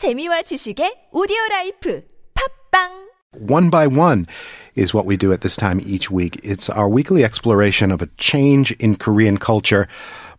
재미와 0.00 0.42
지식의 0.48 1.10
오디오 1.12 1.36
라이프 1.50 2.02
팝빵 2.32 3.10
One 3.36 3.68
by 3.68 3.86
one 3.86 4.26
is 4.74 4.94
what 4.94 5.04
we 5.04 5.16
do 5.16 5.30
at 5.30 5.42
this 5.42 5.56
time 5.56 5.78
each 5.84 6.10
week. 6.10 6.40
It's 6.42 6.70
our 6.70 6.88
weekly 6.88 7.22
exploration 7.22 7.92
of 7.92 8.00
a 8.00 8.08
change 8.16 8.72
in 8.80 8.96
Korean 8.96 9.36
culture, 9.36 9.86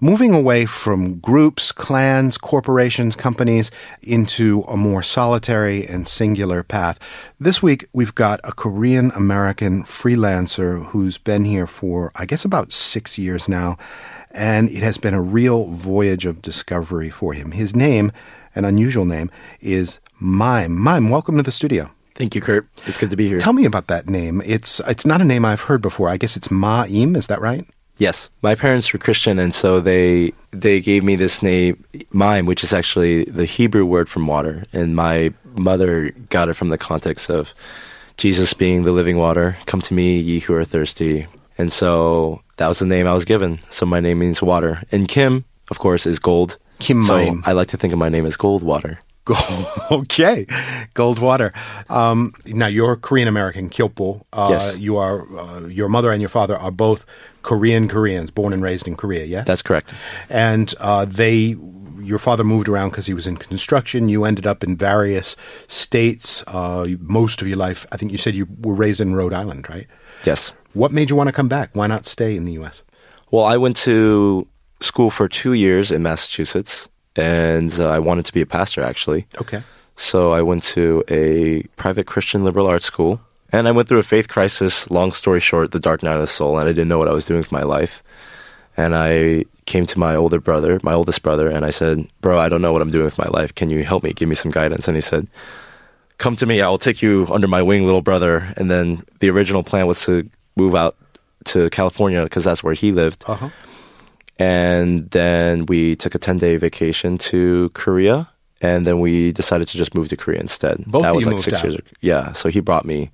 moving 0.01 0.33
away 0.33 0.65
from 0.65 1.19
groups, 1.19 1.71
clans, 1.71 2.38
corporations, 2.38 3.15
companies 3.15 3.69
into 4.01 4.65
a 4.67 4.75
more 4.75 5.04
solitary 5.04 5.85
and 5.85 6.08
singular 6.08 6.63
path. 6.63 6.97
This 7.39 7.62
week, 7.62 7.85
we've 7.94 8.15
got 8.15 8.39
a 8.44 8.51
Korean 8.51 9.12
American 9.15 9.83
freelancer 9.83 10.87
who's 10.87 11.19
been 11.19 11.46
here 11.46 11.67
for, 11.67 12.12
I 12.15 12.26
guess, 12.26 12.44
about 12.44 12.73
six 12.73 13.19
years 13.19 13.47
now, 13.47 13.78
and 14.31 14.69
it 14.69 14.81
has 14.81 14.97
been 14.97 15.13
a 15.13 15.21
real 15.21 15.69
voyage 15.69 16.26
of 16.26 16.41
discovery 16.41 17.12
for 17.12 17.34
him. 17.34 17.52
His 17.52 17.76
name, 17.76 18.12
an 18.55 18.66
unusual 18.66 19.05
name, 19.05 19.31
is 19.59 19.99
Mime. 20.20 20.77
Mime, 20.77 21.09
welcome 21.09 21.38
to 21.38 21.44
the 21.44 21.52
studio. 21.52 21.92
Thank 22.16 22.36
you, 22.36 22.42
Kurt. 22.42 22.68
It's 22.86 22.98
good 22.98 23.09
to 23.09 23.16
be 23.16 23.28
here. 23.28 23.40
Tell 23.40 23.54
me 23.54 23.66
about 23.66 23.88
that 23.88 24.08
name. 24.08 24.42
It's 24.46 24.80
it's 24.82 25.05
not 25.05 25.22
a 25.22 25.26
name 25.26 25.46
I've 25.46 25.62
heard 25.62 25.82
before. 25.82 26.09
I 26.09 26.18
guess 26.18 26.36
it's 26.38 26.50
Ma'im. 26.50 27.16
Is 27.16 27.28
that 27.28 27.42
right? 27.42 27.66
yes, 28.02 28.30
my 28.42 28.56
parents 28.56 28.92
were 28.92 29.00
Christian, 29.00 29.40
and 29.40 29.54
so 29.54 29.80
they 29.80 30.34
they 30.52 30.82
gave 30.82 31.04
me 31.04 31.16
this 31.16 31.42
name, 31.42 31.86
Mime, 32.12 32.45
which 32.45 32.64
is 32.64 32.73
actually 32.73 33.26
the 33.26 33.45
Hebrew 33.45 33.86
word 33.86 34.09
from 34.09 34.28
water, 34.28 34.66
and 34.73 34.95
my 34.95 35.34
mother 35.54 36.09
got 36.30 36.50
it 36.50 36.56
from 36.56 36.70
the 36.70 36.78
context 36.78 37.30
of 37.30 37.54
Jesus 38.18 38.54
being 38.54 38.84
the 38.84 38.92
living 38.92 39.18
water. 39.18 39.58
Come 39.68 39.81
to 39.81 39.94
me, 39.94 40.20
ye 40.20 40.40
who 40.40 40.54
are 40.56 40.66
thirsty, 40.66 41.28
and 41.58 41.72
so 41.72 42.42
that 42.58 42.68
was 42.68 42.80
the 42.80 42.86
name 42.86 43.08
I 43.08 43.14
was 43.14 43.26
given. 43.26 43.59
So 43.70 43.86
my 43.86 44.00
name 44.00 44.20
means 44.20 44.42
water, 44.42 44.81
and 44.92 45.08
Kim, 45.08 45.45
of 45.70 45.80
course, 45.80 46.06
is 46.06 46.20
gold. 46.20 46.58
Kim 46.81 47.03
so. 47.03 47.41
I 47.45 47.52
like 47.53 47.67
to 47.70 47.77
think 47.77 47.94
of 47.94 47.99
my 47.99 48.09
name 48.09 48.26
as 48.26 48.35
Goldwater. 48.38 48.98
okay, 49.91 50.45
Goldwater. 50.95 51.53
Um, 51.89 52.34
now 52.48 52.67
you're 52.67 52.95
Korean 52.95 53.27
American, 53.27 53.69
Kyopo. 53.69 54.23
Uh, 54.33 54.47
Yes. 54.52 54.78
You 54.78 54.97
are. 54.97 55.25
Uh, 55.38 55.67
your 55.67 55.88
mother 55.89 56.11
and 56.11 56.22
your 56.22 56.30
father 56.30 56.58
are 56.58 56.72
both 56.72 57.06
Korean 57.44 57.88
Koreans, 57.88 58.31
born 58.31 58.52
and 58.52 58.64
raised 58.64 58.88
in 58.88 58.95
Korea. 58.97 59.23
Yes, 59.25 59.45
That's 59.47 59.61
correct. 59.61 59.94
And 60.30 60.73
uh, 60.80 61.06
they, 61.06 61.56
your 62.00 62.17
father 62.19 62.44
moved 62.44 62.67
around 62.67 62.89
because 62.89 63.06
he 63.06 63.13
was 63.13 63.28
in 63.28 63.38
construction. 63.38 64.09
You 64.09 64.25
ended 64.25 64.47
up 64.47 64.63
in 64.63 64.75
various 64.75 65.36
states. 65.67 66.44
Uh, 66.47 66.88
most 67.00 67.41
of 67.41 67.47
your 67.47 67.58
life, 67.58 67.86
I 67.91 67.97
think 67.97 68.11
you 68.11 68.17
said 68.17 68.36
you 68.36 68.47
were 68.59 68.73
raised 68.73 69.00
in 69.00 69.16
Rhode 69.16 69.34
Island, 69.34 69.69
right? 69.69 69.88
Yes. 70.25 70.52
What 70.73 70.91
made 70.91 71.09
you 71.09 71.16
want 71.16 71.28
to 71.28 71.34
come 71.34 71.47
back? 71.47 71.69
Why 71.73 71.88
not 71.88 72.06
stay 72.06 72.36
in 72.36 72.45
the 72.45 72.53
U.S.? 72.53 72.84
Well, 73.30 73.45
I 73.45 73.58
went 73.58 73.78
to 73.78 74.47
school 74.82 75.10
for 75.10 75.28
two 75.28 75.54
years 75.54 75.92
in 75.92 76.04
Massachusetts, 76.04 76.90
and 77.16 77.72
uh, 77.80 77.90
I 77.90 78.00
wanted 78.00 78.26
to 78.26 78.34
be 78.34 78.42
a 78.42 78.46
pastor 78.46 78.84
actually. 78.84 79.28
Okay. 79.40 79.64
So 79.96 80.34
I 80.34 80.42
went 80.42 80.64
to 80.64 81.04
a 81.08 81.64
private 81.76 82.08
Christian 82.08 82.44
liberal 82.44 82.68
arts 82.68 82.86
school, 82.86 83.22
and 83.52 83.68
I 83.68 83.72
went 83.72 83.88
through 83.88 84.00
a 84.00 84.04
faith 84.04 84.28
crisis. 84.28 84.90
Long 84.90 85.12
story 85.12 85.40
short, 85.40 85.72
the 85.72 85.80
dark 85.80 86.02
night 86.02 86.16
of 86.16 86.22
the 86.22 86.28
soul, 86.28 86.58
and 86.58 86.68
I 86.68 86.72
didn't 86.72 86.88
know 86.88 86.98
what 86.98 87.08
I 87.08 87.14
was 87.14 87.26
doing 87.26 87.40
with 87.40 87.52
my 87.52 87.64
life. 87.64 88.04
And 88.78 88.96
I 88.96 89.46
came 89.66 89.86
to 89.86 90.00
my 90.00 90.16
older 90.16 90.40
brother, 90.40 90.80
my 90.82 90.94
oldest 90.94 91.22
brother, 91.22 91.50
and 91.50 91.66
I 91.66 91.70
said, 91.72 92.08
"Bro, 92.22 92.40
I 92.40 92.50
don't 92.50 92.62
know 92.62 92.72
what 92.74 92.82
I'm 92.82 92.90
doing 92.90 93.06
with 93.06 93.18
my 93.18 93.28
life. 93.28 93.54
Can 93.54 93.70
you 93.70 93.84
help 93.84 94.04
me? 94.04 94.14
Give 94.14 94.30
me 94.30 94.36
some 94.36 94.52
guidance." 94.52 94.88
And 94.88 94.98
he 94.98 95.02
said, 95.02 95.28
"Come 96.18 96.36
to 96.38 96.46
me. 96.46 96.62
I'll 96.62 96.78
take 96.78 97.02
you 97.02 97.28
under 97.30 97.48
my 97.48 97.62
wing, 97.62 97.86
little 97.86 98.02
brother." 98.02 98.54
And 98.58 98.72
then 98.72 99.04
the 99.20 99.30
original 99.30 99.62
plan 99.64 99.88
was 99.88 100.04
to 100.06 100.28
move 100.56 100.74
out 100.74 100.96
to 101.46 101.70
California 101.70 102.24
because 102.24 102.44
that's 102.44 102.64
where 102.64 102.74
he 102.74 102.92
lived. 102.92 103.24
Uh 103.28 103.36
huh. 103.36 103.50
And 104.40 105.10
then 105.12 105.66
we 105.66 105.96
took 105.96 106.16
a 106.16 106.20
10 106.20 106.38
day 106.38 106.58
vacation 106.58 107.18
to 107.20 107.70
Korea. 107.74 108.30
And 108.62 108.86
then 108.86 109.00
we 109.00 109.32
decided 109.32 109.68
to 109.70 109.78
just 109.78 109.96
move 109.96 110.10
to 110.10 110.18
Korea 110.18 110.40
instead. 110.40 110.84
Both 110.86 111.04
that 111.04 111.10
of 111.10 111.16
was 111.16 111.26
you 111.26 111.32
like 111.32 111.36
moved 111.36 111.46
six 111.46 111.58
out. 111.58 111.64
years 111.64 111.76
ago. 111.76 111.88
Yeah. 112.02 112.34
So 112.34 112.50
he 112.50 112.59
brought 112.59 112.86
me 112.86 113.12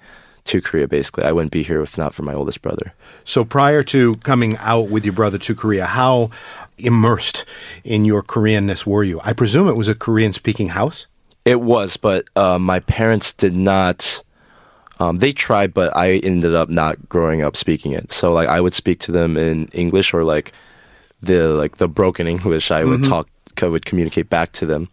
to 0.48 0.62
Korea 0.62 0.88
basically. 0.88 1.24
I 1.24 1.32
wouldn't 1.32 1.52
be 1.52 1.64
here 1.64 1.82
if 1.82 1.98
not 1.98 2.14
for 2.14 2.24
my 2.24 2.34
oldest 2.34 2.62
brother. 2.62 2.94
So 3.24 3.46
prior 3.46 3.84
to 3.84 4.16
coming 4.18 4.58
out 4.58 4.90
with 4.90 5.06
your 5.06 5.14
brother 5.14 5.38
to 5.38 5.56
Korea, 5.56 5.86
how 5.86 6.32
immersed 6.78 7.46
in 7.84 8.06
your 8.06 8.24
Koreanness 8.24 8.86
were 8.86 9.04
you? 9.04 9.22
I 9.24 9.34
presume 9.34 9.68
it 9.68 9.76
was 9.76 9.88
a 9.88 9.96
Korean 9.96 10.34
speaking 10.34 10.70
house. 10.70 11.08
It 11.46 11.62
was, 11.62 11.96
but 11.96 12.26
uh, 12.36 12.60
my 12.60 12.80
parents 12.82 13.34
did 13.34 13.56
not. 13.56 14.22
Um, 15.00 15.20
they 15.20 15.32
tried, 15.32 15.74
but 15.74 15.96
I 15.96 16.16
ended 16.18 16.56
up 16.56 16.70
not 16.70 17.08
growing 17.08 17.42
up 17.42 17.56
speaking 17.56 17.92
it. 17.92 18.12
So 18.12 18.34
like 18.34 18.50
I 18.50 18.60
would 18.60 18.74
speak 18.74 19.00
to 19.02 19.12
them 19.12 19.38
in 19.38 19.68
English 19.68 20.14
or 20.14 20.24
like 20.24 20.52
the 21.22 21.50
like 21.50 21.78
the 21.78 21.88
broken 21.88 22.28
English. 22.28 22.72
I 22.72 22.84
would 22.84 23.04
talk, 23.04 23.28
I 23.62 23.68
would 23.68 23.86
communicate 23.86 24.30
back 24.30 24.52
to 24.54 24.66
them, 24.66 24.90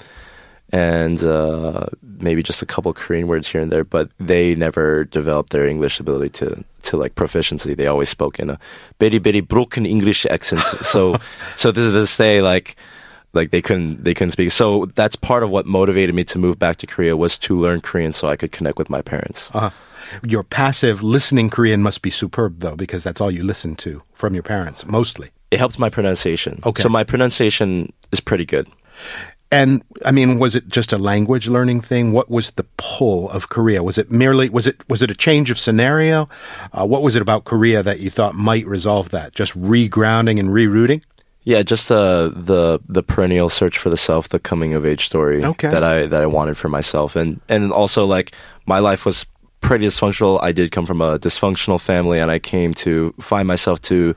and 0.70 1.22
uh, 1.22 1.86
maybe 2.02 2.42
just 2.42 2.62
a 2.62 2.66
couple 2.66 2.92
Korean 2.92 3.28
words 3.28 3.48
here 3.48 3.60
and 3.60 3.70
there. 3.70 3.84
But 3.84 4.10
they 4.18 4.54
never 4.54 5.04
developed 5.04 5.50
their 5.50 5.66
English 5.66 6.00
ability 6.00 6.30
to 6.40 6.64
to 6.82 6.96
like 6.96 7.14
proficiency. 7.14 7.74
They 7.74 7.86
always 7.86 8.08
spoke 8.08 8.38
in 8.38 8.50
a 8.50 8.58
very 9.00 9.18
very 9.18 9.40
broken 9.40 9.86
English 9.86 10.26
accent. 10.26 10.62
So 10.84 11.16
so 11.56 11.70
this 11.72 11.84
is 11.84 11.90
to 11.90 11.98
this 11.98 12.16
day, 12.16 12.40
like 12.40 12.76
like 13.34 13.50
they 13.50 13.60
couldn't 13.60 14.04
they 14.04 14.14
couldn't 14.14 14.32
speak. 14.32 14.50
So 14.50 14.86
that's 14.94 15.16
part 15.16 15.42
of 15.42 15.50
what 15.50 15.66
motivated 15.66 16.14
me 16.14 16.24
to 16.24 16.38
move 16.38 16.58
back 16.58 16.78
to 16.78 16.86
Korea 16.86 17.16
was 17.16 17.38
to 17.38 17.58
learn 17.58 17.80
Korean 17.80 18.12
so 18.12 18.28
I 18.28 18.36
could 18.36 18.52
connect 18.52 18.78
with 18.78 18.88
my 18.88 19.02
parents. 19.02 19.50
Uh, 19.52 19.70
your 20.22 20.42
passive 20.44 21.02
listening 21.02 21.50
Korean 21.50 21.82
must 21.82 22.02
be 22.02 22.10
superb, 22.10 22.60
though, 22.60 22.76
because 22.76 23.02
that's 23.04 23.20
all 23.20 23.30
you 23.30 23.42
listen 23.42 23.74
to 23.76 24.02
from 24.12 24.34
your 24.34 24.42
parents, 24.42 24.86
mostly. 24.86 25.30
It 25.50 25.58
helps 25.58 25.78
my 25.78 25.88
pronunciation. 25.90 26.60
Okay. 26.64 26.82
So 26.82 26.88
my 26.88 27.04
pronunciation 27.04 27.92
is 28.12 28.20
pretty 28.20 28.44
good. 28.44 28.66
And 29.52 29.82
I 30.04 30.10
mean, 30.10 30.40
was 30.40 30.56
it 30.56 30.66
just 30.68 30.92
a 30.92 30.98
language 30.98 31.46
learning 31.48 31.80
thing? 31.82 32.10
What 32.10 32.28
was 32.28 32.50
the 32.52 32.64
pull 32.76 33.30
of 33.30 33.50
Korea? 33.50 33.82
Was 33.84 33.98
it 33.98 34.10
merely 34.10 34.48
was 34.48 34.66
it 34.66 34.82
was 34.88 35.00
it 35.02 35.10
a 35.10 35.14
change 35.14 35.48
of 35.50 35.58
scenario? 35.58 36.28
Uh, 36.72 36.84
what 36.86 37.02
was 37.02 37.14
it 37.14 37.22
about 37.22 37.44
Korea 37.44 37.82
that 37.82 38.00
you 38.00 38.10
thought 38.10 38.34
might 38.34 38.66
resolve 38.66 39.10
that? 39.10 39.32
Just 39.32 39.56
regrounding 39.56 40.40
and 40.40 40.48
rerouting? 40.48 41.02
Yeah, 41.44 41.62
just 41.62 41.92
uh, 41.92 42.30
the 42.34 42.80
the 42.88 43.02
perennial 43.02 43.48
search 43.48 43.78
for 43.78 43.90
the 43.90 43.96
self, 43.98 44.30
the 44.30 44.40
coming 44.40 44.74
of 44.74 44.84
age 44.84 45.06
story 45.06 45.44
Okay. 45.44 45.68
that 45.68 45.84
I 45.84 46.06
that 46.06 46.22
I 46.22 46.26
wanted 46.26 46.56
for 46.56 46.68
myself, 46.68 47.14
and 47.14 47.40
and 47.48 47.70
also 47.70 48.06
like 48.06 48.34
my 48.66 48.78
life 48.80 49.04
was 49.04 49.24
pretty 49.60 49.86
dysfunctional. 49.86 50.42
I 50.42 50.50
did 50.52 50.72
come 50.72 50.86
from 50.86 51.00
a 51.00 51.18
dysfunctional 51.18 51.80
family, 51.80 52.18
and 52.18 52.30
I 52.30 52.38
came 52.40 52.74
to 52.74 53.14
find 53.20 53.46
myself 53.46 53.80
to. 53.82 54.16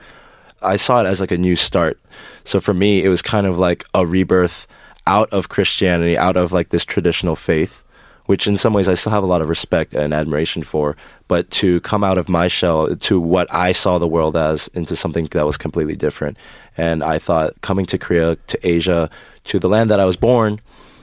I 0.62 0.76
saw 0.76 1.00
it 1.02 1.06
as 1.06 1.20
like 1.20 1.30
a 1.30 1.38
new 1.38 1.56
start. 1.56 1.98
So 2.44 2.60
for 2.60 2.74
me, 2.74 3.04
it 3.04 3.08
was 3.08 3.22
kind 3.22 3.46
of 3.46 3.58
like 3.58 3.84
a 3.94 4.06
rebirth 4.06 4.66
out 5.06 5.30
of 5.32 5.48
Christianity, 5.48 6.18
out 6.18 6.36
of 6.36 6.52
like 6.52 6.68
this 6.70 6.84
traditional 6.84 7.36
faith, 7.36 7.82
which 8.26 8.46
in 8.46 8.56
some 8.56 8.72
ways 8.74 8.88
I 8.88 8.94
still 8.94 9.12
have 9.12 9.22
a 9.22 9.26
lot 9.26 9.40
of 9.40 9.48
respect 9.48 9.94
and 9.94 10.12
admiration 10.12 10.62
for. 10.62 10.96
But 11.28 11.50
to 11.52 11.80
come 11.80 12.04
out 12.04 12.18
of 12.18 12.28
my 12.28 12.48
shell 12.48 12.94
to 12.94 13.20
what 13.20 13.52
I 13.52 13.72
saw 13.72 13.98
the 13.98 14.08
world 14.08 14.36
as 14.36 14.68
into 14.74 14.96
something 14.96 15.26
that 15.30 15.46
was 15.46 15.56
completely 15.56 15.96
different. 15.96 16.36
And 16.76 17.02
I 17.02 17.18
thought 17.18 17.60
coming 17.62 17.86
to 17.86 17.98
Korea, 17.98 18.36
to 18.36 18.68
Asia, 18.68 19.08
to 19.44 19.58
the 19.58 19.68
land 19.68 19.90
that 19.90 20.00
I 20.00 20.04
was 20.04 20.16
born, 20.16 20.60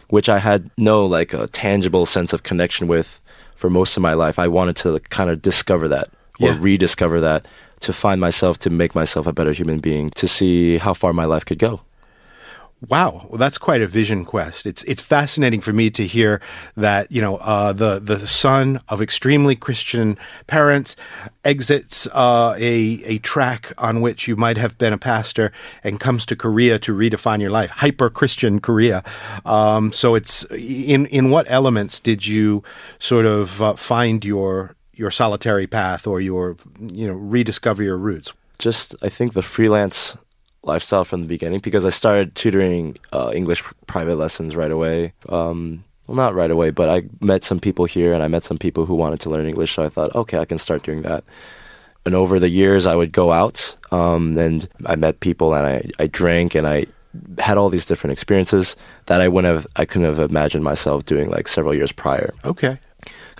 which 0.09 0.29
I 0.29 0.37
had 0.39 0.69
no 0.77 1.05
like 1.05 1.33
a 1.33 1.47
tangible 1.47 2.05
sense 2.05 2.31
of 2.33 2.43
connection 2.43 2.87
with 2.87 3.19
for 3.55 3.69
most 3.69 3.95
of 3.97 4.03
my 4.03 4.13
life, 4.13 4.37
I 4.37 4.47
wanted 4.49 4.75
to 4.77 4.99
kind 5.09 5.29
of 5.29 5.41
discover 5.41 5.87
that 5.87 6.09
or 6.39 6.49
Yeah. 6.49 6.57
rediscover 6.59 7.21
that 7.21 7.45
to 7.85 7.93
find 7.93 8.19
myself, 8.19 8.59
to 8.59 8.69
make 8.69 8.93
myself 8.93 9.27
a 9.27 9.33
better 9.33 9.53
human 9.53 9.79
being, 9.79 10.09
to 10.11 10.27
see 10.27 10.77
how 10.77 10.93
far 10.93 11.13
my 11.13 11.25
life 11.25 11.45
could 11.45 11.59
go. 11.59 11.81
Wow, 12.89 13.25
well, 13.29 13.39
that's 13.39 13.57
quite 13.57 13.81
a 13.81 13.87
vision 13.87 14.25
quest. 14.25 14.65
It's 14.65 14.83
it's 14.83 15.01
fascinating 15.01 15.61
for 15.61 15.71
me 15.71 15.89
to 15.91 16.05
hear 16.05 16.41
that 16.75 17.09
you 17.11 17.21
know 17.21 17.37
uh, 17.37 17.71
the 17.71 17.99
the 17.99 18.27
son 18.27 18.81
of 18.89 19.01
extremely 19.01 19.55
Christian 19.55 20.17
parents 20.45 20.95
exits 21.45 22.05
uh, 22.07 22.53
a 22.57 23.01
a 23.05 23.17
track 23.19 23.71
on 23.77 24.01
which 24.01 24.27
you 24.27 24.35
might 24.35 24.57
have 24.57 24.77
been 24.77 24.91
a 24.91 24.97
pastor 24.97 25.51
and 25.83 26.01
comes 26.01 26.25
to 26.27 26.35
Korea 26.35 26.77
to 26.79 26.93
redefine 26.93 27.39
your 27.41 27.49
life. 27.49 27.69
Hyper 27.71 28.09
Christian 28.09 28.59
Korea. 28.59 29.03
Um, 29.45 29.93
so 29.93 30.13
it's 30.13 30.43
in 30.51 31.05
in 31.07 31.29
what 31.29 31.49
elements 31.49 32.01
did 32.01 32.27
you 32.27 32.61
sort 32.99 33.25
of 33.25 33.61
uh, 33.61 33.75
find 33.75 34.23
your 34.23 34.75
your 34.95 35.11
solitary 35.11 35.67
path 35.67 36.07
or 36.07 36.21
your 36.21 36.57
you 36.79 37.07
know 37.07 37.13
rediscover 37.13 37.83
your 37.83 37.97
roots? 37.97 38.33
just 38.57 38.95
I 39.01 39.09
think 39.09 39.33
the 39.33 39.41
freelance 39.41 40.15
lifestyle 40.63 41.03
from 41.03 41.21
the 41.21 41.27
beginning 41.27 41.59
because 41.59 41.85
I 41.85 41.89
started 41.89 42.35
tutoring 42.35 42.97
uh, 43.13 43.31
English 43.33 43.63
private 43.87 44.15
lessons 44.15 44.55
right 44.55 44.71
away. 44.71 45.13
Um, 45.29 45.83
well, 46.07 46.15
not 46.15 46.35
right 46.35 46.51
away, 46.51 46.71
but 46.71 46.89
I 46.89 47.03
met 47.21 47.43
some 47.43 47.59
people 47.59 47.85
here 47.85 48.13
and 48.13 48.23
I 48.23 48.27
met 48.27 48.43
some 48.43 48.57
people 48.57 48.85
who 48.85 48.95
wanted 48.95 49.19
to 49.21 49.29
learn 49.29 49.47
English. 49.47 49.75
So 49.75 49.83
I 49.83 49.89
thought, 49.89 50.15
okay, 50.15 50.39
I 50.39 50.45
can 50.45 50.57
start 50.57 50.83
doing 50.83 51.01
that. 51.03 51.23
And 52.05 52.13
over 52.13 52.39
the 52.39 52.49
years, 52.49 52.85
I 52.85 52.95
would 52.95 53.11
go 53.11 53.31
out 53.31 53.75
um, 53.91 54.37
and 54.37 54.67
I 54.85 54.95
met 54.95 55.19
people 55.19 55.55
and 55.55 55.65
I, 55.65 55.89
I 55.99 56.07
drank 56.07 56.53
and 56.53 56.67
I 56.67 56.85
had 57.39 57.57
all 57.57 57.69
these 57.69 57.85
different 57.85 58.11
experiences 58.11 58.75
that 59.07 59.21
I 59.21 59.27
wouldn't 59.27 59.53
have, 59.53 59.67
I 59.75 59.85
couldn't 59.85 60.07
have 60.07 60.19
imagined 60.19 60.63
myself 60.63 61.05
doing 61.05 61.29
like 61.29 61.47
several 61.47 61.73
years 61.73 61.91
prior 61.91 62.33
Okay, 62.43 62.77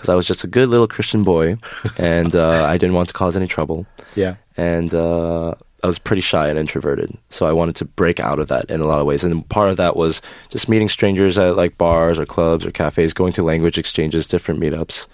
because 0.06 0.14
I 0.14 0.16
was 0.16 0.28
just 0.28 0.44
a 0.44 0.48
good 0.48 0.70
little 0.70 0.88
Christian 0.88 1.24
boy 1.24 1.58
and 1.98 2.36
uh, 2.36 2.66
I 2.70 2.78
didn't 2.78 2.94
want 2.96 3.08
to 3.10 3.14
cause 3.14 3.36
any 3.36 3.48
trouble 3.48 3.86
yeah. 4.16 4.36
and 4.56 4.94
uh, 4.94 5.56
I 5.84 5.88
was 5.88 5.98
pretty 5.98 6.22
shy 6.22 6.48
and 6.48 6.60
introverted. 6.60 7.18
So 7.30 7.46
I 7.48 7.52
wanted 7.52 7.76
to 7.78 7.86
break 7.86 8.20
out 8.20 8.40
of 8.40 8.48
that 8.50 8.70
in 8.70 8.82
a 8.82 8.86
lot 8.86 9.00
of 9.00 9.08
ways. 9.08 9.24
And 9.24 9.48
part 9.50 9.70
of 9.70 9.78
that 9.78 9.96
was 9.96 10.22
just 10.50 10.70
meeting 10.70 10.90
strangers 10.90 11.38
at 11.38 11.56
like 11.56 11.78
bars 11.78 12.20
or 12.20 12.26
clubs 12.26 12.66
or 12.66 12.72
cafes, 12.72 13.14
going 13.14 13.34
to 13.34 13.44
language 13.44 13.78
exchanges, 13.78 14.28
different 14.28 14.60
meetups. 14.60 15.08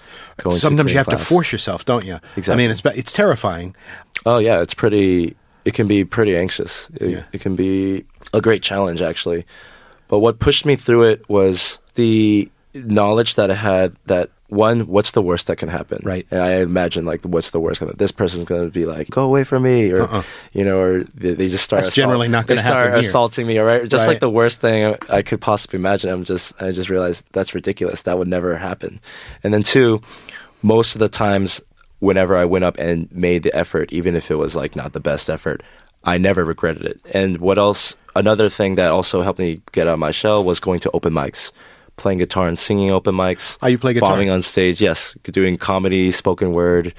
Sometimes 0.52 0.92
you 0.92 0.98
have 0.98 1.08
Korean 1.08 1.20
to 1.20 1.26
force 1.26 1.52
yourself, 1.52 1.86
don't 1.86 2.06
you? 2.06 2.20
Exactly. 2.36 2.54
I 2.54 2.58
mean, 2.58 2.72
it's 2.72 2.82
it's 2.86 3.14
terrifying. 3.14 3.76
Oh 4.26 4.38
yeah, 4.40 4.62
it's 4.62 4.74
pretty. 4.74 5.36
It 5.64 5.74
can 5.74 5.88
be 5.88 6.04
pretty 6.04 6.36
anxious. 6.36 6.88
It, 6.96 7.10
Yeah. 7.12 7.24
it 7.32 7.42
can 7.42 7.56
be 7.56 8.04
a 8.34 8.42
great 8.42 8.64
challenge 8.64 9.02
actually. 9.02 9.46
But 10.08 10.20
what 10.20 10.40
pushed 10.40 10.66
me 10.66 10.76
through 10.76 11.04
it 11.04 11.30
was 11.30 11.80
the 11.94 12.50
knowledge 12.74 13.36
that 13.36 13.52
I 13.52 13.56
had 13.56 13.96
that 14.06 14.30
one, 14.52 14.82
what's 14.82 15.12
the 15.12 15.22
worst 15.22 15.48
that 15.48 15.56
can 15.56 15.70
happen? 15.70 16.02
Right. 16.04 16.28
And 16.30 16.42
I 16.42 16.56
imagine 16.58 17.06
like 17.06 17.24
what's 17.24 17.52
the 17.52 17.60
worst? 17.60 17.80
Gonna, 17.80 17.94
this 17.94 18.12
person's 18.12 18.44
going 18.44 18.66
to 18.66 18.70
be 18.72 18.86
like, 18.86 19.10
go 19.10 19.24
away 19.24 19.46
from 19.46 19.64
me, 19.64 19.90
or 19.92 20.04
Uh-uh. 20.04 20.24
you 20.52 20.66
know, 20.66 20.78
or 20.80 21.04
they, 21.16 21.34
they 21.34 21.48
just 21.48 21.64
start. 21.64 21.84
That's 21.84 21.96
generally 21.96 22.28
not 22.28 22.48
gonna 22.48 22.60
start 22.60 22.88
happen 22.88 23.00
here. 23.00 23.10
assaulting 23.10 23.48
me, 23.48 23.58
or 23.58 23.66
right, 23.66 23.88
just 23.88 24.02
Right. 24.02 24.14
like 24.14 24.20
the 24.20 24.30
worst 24.30 24.60
thing 24.60 24.86
I, 25.10 25.18
I 25.18 25.22
could 25.22 25.40
possibly 25.40 25.78
imagine. 25.80 26.10
I'm 26.12 26.26
just, 26.26 26.54
I 26.62 26.72
just 26.74 26.90
realized 26.90 27.24
that's 27.32 27.56
ridiculous. 27.56 28.02
That 28.04 28.18
would 28.18 28.28
never 28.28 28.58
happen. 28.58 29.00
And 29.44 29.54
then 29.54 29.64
two, 29.64 30.02
most 30.62 30.96
of 30.96 31.00
the 31.00 31.10
times 31.10 31.62
whenever 32.00 32.36
I 32.36 32.44
went 32.46 32.66
up 32.66 32.78
and 32.78 33.10
made 33.12 33.44
the 33.44 33.56
effort, 33.56 33.94
even 33.94 34.16
if 34.16 34.30
it 34.30 34.36
was 34.36 34.54
like 34.56 34.76
not 34.76 34.92
the 34.92 35.00
best 35.00 35.30
effort, 35.30 35.64
I 36.04 36.18
never 36.18 36.44
regretted 36.44 36.84
it. 36.84 37.00
And 37.14 37.38
what 37.38 37.58
else? 37.58 37.96
Another 38.16 38.50
thing 38.50 38.76
that 38.76 38.92
also 38.92 39.22
helped 39.22 39.40
me 39.40 39.62
get 39.72 39.88
out 39.88 39.94
of 39.94 40.00
my 40.00 40.12
shell 40.12 40.44
was 40.44 40.60
going 40.60 40.82
to 40.82 40.92
open 40.92 41.14
mics, 41.14 41.52
playing 42.02 42.18
guitar 42.18 42.48
and 42.48 42.58
singing 42.58 42.92
open 42.92 43.16
mics. 43.16 43.58
Oh, 43.62 43.68
you 43.68 43.78
play 43.78 43.94
guitar? 43.94 44.10
Bombing 44.10 44.30
on 44.30 44.42
stage, 44.42 44.82
yes, 44.82 45.16
doing 45.24 45.58
comedy, 45.58 46.12
spoken 46.12 46.52
word. 46.52 46.94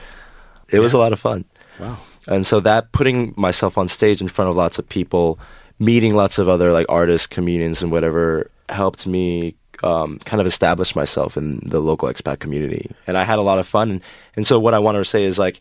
It 0.71 0.81
was 0.81 0.93
a 0.93 0.99
lot 0.99 1.13
of 1.13 1.21
fun. 1.21 1.45
Wow. 1.79 1.99
And 2.27 2.47
so 2.47 2.61
that 2.61 2.93
putting 2.93 3.35
myself 3.37 3.77
on 3.77 3.89
stage 3.89 4.21
in 4.21 4.29
front 4.29 4.49
of 4.51 4.57
lots 4.57 4.79
of 4.79 4.89
people, 4.89 5.39
meeting 5.79 6.15
lots 6.15 6.39
of 6.39 6.49
other 6.49 6.73
like 6.73 6.87
artists, 6.89 7.27
comedians, 7.27 7.83
and 7.83 7.91
whatever 7.91 8.51
helped 8.69 9.07
me 9.07 9.55
um, 9.83 10.19
kind 10.21 10.41
of 10.41 10.47
establish 10.47 10.95
myself 10.95 11.37
in 11.37 11.61
the 11.65 11.81
local 11.81 12.09
expat 12.09 12.39
community. 12.39 12.91
And 13.07 13.19
I 13.19 13.25
had 13.25 13.39
a 13.39 13.43
lot 13.43 13.59
of 13.59 13.67
fun. 13.67 13.91
And, 13.91 14.03
and 14.37 14.47
so 14.47 14.61
what 14.61 14.75
I 14.75 14.79
want 14.79 14.97
to 14.97 15.05
say 15.05 15.25
is 15.25 15.39
like 15.39 15.61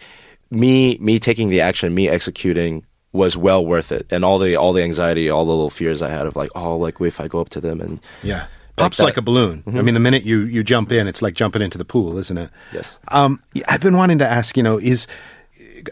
me 0.51 0.97
me 0.99 1.19
taking 1.19 1.49
the 1.49 1.61
action, 1.61 1.93
me 1.93 2.07
executing 2.07 2.85
was 3.13 3.35
well 3.35 3.65
worth 3.65 3.91
it. 3.91 4.05
And 4.11 4.23
all 4.23 4.38
the 4.38 4.55
all 4.55 4.73
the 4.73 4.83
anxiety, 4.83 5.29
all 5.29 5.45
the 5.45 5.51
little 5.51 5.69
fears 5.69 6.01
I 6.01 6.09
had 6.09 6.27
of 6.27 6.35
like, 6.35 6.51
oh, 6.55 6.77
like 6.77 7.01
if 7.01 7.19
I 7.19 7.27
go 7.27 7.41
up 7.41 7.49
to 7.49 7.61
them 7.61 7.81
and 7.81 7.99
Yeah. 8.21 8.45
Pops 8.81 8.98
that. 8.98 9.04
like 9.04 9.18
a 9.18 9.22
balloon. 9.22 9.63
I 9.68 9.81
mean, 9.81 9.94
the 9.94 10.00
minute 10.00 10.24
you, 10.24 10.42
you 10.42 10.63
jump 10.63 10.92
in, 10.92 11.07
it's 11.07 11.22
like 11.22 11.33
jumping 11.33 11.62
into 11.62 11.78
the 11.78 11.86
pool, 11.86 12.18
isn't 12.18 12.38
it? 12.38 12.50
yes. 12.74 13.00
Um, 13.10 13.42
I've 13.68 13.81
been 13.81 13.95
wanting 13.98 14.18
to 14.19 14.30
ask, 14.30 14.57
you 14.57 14.63
know, 14.63 14.78
is 14.80 15.07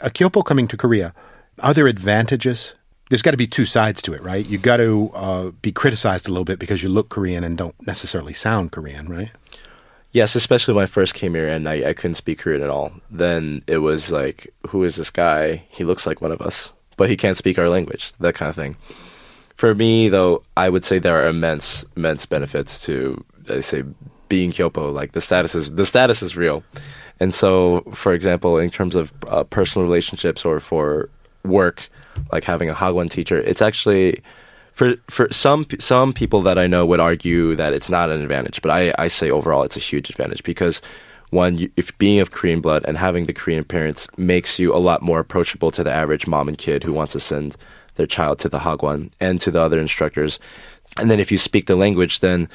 a 0.02 0.10
Kyopo 0.10 0.44
coming 0.46 0.68
to 0.68 0.78
Korea? 0.78 1.14
Are 1.60 1.74
there 1.74 1.88
advantages? 1.88 2.74
There's 3.10 3.22
got 3.22 3.32
to 3.32 3.38
be 3.38 3.48
two 3.48 3.66
sides 3.66 4.02
to 4.04 4.14
it, 4.14 4.22
right? 4.22 4.46
You 4.46 4.58
got 4.58 4.78
to 4.78 5.12
uh, 5.14 5.52
be 5.62 5.72
criticized 5.72 6.28
a 6.28 6.32
little 6.32 6.46
bit 6.46 6.60
because 6.60 6.84
you 6.84 6.90
look 6.90 7.10
Korean 7.10 7.44
and 7.44 7.58
don't 7.58 7.76
necessarily 7.86 8.34
sound 8.34 8.72
Korean, 8.72 9.08
right? 9.08 9.32
Yes, 10.12 10.36
especially 10.36 10.74
when 10.74 10.84
I 10.84 10.88
first 10.88 11.14
came 11.14 11.36
here 11.36 11.48
and 11.48 11.68
I, 11.70 11.90
I 11.90 11.94
couldn't 11.94 12.16
speak 12.16 12.40
Korean 12.40 12.64
at 12.64 12.70
all. 12.70 12.92
Then 13.12 13.64
it 13.68 13.78
was 13.78 14.12
like, 14.12 14.54
who 14.68 14.84
is 14.84 14.96
this 14.96 15.10
guy? 15.10 15.64
He 15.70 15.84
looks 15.84 16.08
like 16.08 16.22
one 16.22 16.32
of 16.32 16.42
us, 16.42 16.72
but 16.98 17.10
he 17.10 17.18
can't 17.18 17.38
speak 17.38 17.60
our 17.60 17.70
language, 17.70 18.14
that 18.20 18.36
kind 18.36 18.50
of 18.50 18.56
thing. 18.56 18.76
For 19.60 19.76
me, 19.76 20.08
though, 20.08 20.42
I 20.56 20.70
would 20.70 20.86
say 20.86 21.00
there 21.00 21.22
are 21.22 21.28
immense, 21.28 21.84
immense 21.98 22.26
benefits 22.26 22.80
to, 22.86 23.22
I 23.50 23.60
say, 23.60 23.84
being 24.30 24.52
Kyopo. 24.52 24.94
Like 24.94 25.12
the 25.12 25.20
status 25.20 25.54
is 25.54 25.76
the 25.76 25.86
status 25.86 26.22
is 26.22 26.38
real, 26.38 26.64
and 27.20 27.34
so, 27.34 27.82
for 27.94 28.14
example, 28.14 28.58
in 28.58 28.70
terms 28.70 28.96
of 28.96 29.12
uh, 29.28 29.44
personal 29.44 29.86
relationships 29.86 30.46
or 30.46 30.62
for 30.62 31.10
work, 31.44 31.90
like 32.32 32.46
having 32.46 32.70
a 32.70 32.74
Hagwon 32.74 33.12
teacher, 33.12 33.38
it's 33.38 33.62
actually 33.62 34.22
for 34.72 34.96
for 35.10 35.28
some 35.30 35.66
some 35.78 36.14
people 36.14 36.42
that 36.44 36.58
I 36.58 36.66
know 36.66 36.86
would 36.86 37.02
argue 37.02 37.54
that 37.58 37.74
it's 37.74 37.90
not 37.90 38.10
an 38.10 38.22
advantage, 38.22 38.62
but 38.62 38.72
I, 38.72 38.94
I 38.98 39.10
say 39.10 39.30
overall 39.30 39.64
it's 39.64 39.76
a 39.76 39.82
huge 39.82 40.10
advantage 40.10 40.42
because 40.44 40.82
one, 41.32 41.72
if 41.76 41.96
being 41.98 42.20
of 42.20 42.32
Korean 42.32 42.62
blood 42.62 42.84
and 42.88 42.98
having 42.98 43.26
the 43.26 43.34
Korean 43.34 43.64
parents 43.64 44.08
makes 44.18 44.58
you 44.60 44.74
a 44.74 44.78
lot 44.78 45.02
more 45.02 45.20
approachable 45.20 45.72
to 45.72 45.84
the 45.84 45.92
average 45.92 46.26
mom 46.28 46.48
and 46.48 46.58
kid 46.58 46.84
who 46.84 46.94
wants 46.94 47.14
to 47.14 47.20
send 47.20 47.56
their 47.96 48.08
child 48.08 48.40
to 48.40 48.50
the 48.50 48.60
Hagwon 48.60 49.12
and 49.20 49.40
to 49.42 49.52
the 49.52 49.60
other 49.62 49.80
instructors, 49.80 50.40
and 50.98 51.12
then 51.12 51.20
if 51.20 51.32
you 51.32 51.38
speak 51.38 51.66
the 51.68 51.76
language, 51.76 52.20
then 52.22 52.48